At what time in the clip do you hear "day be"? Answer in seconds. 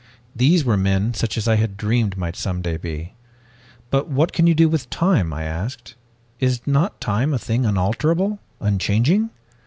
2.63-3.13